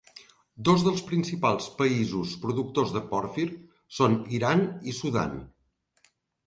[0.69, 3.47] Dos dels principals països productors de pòrfir
[3.99, 5.39] són Iran i Sudan.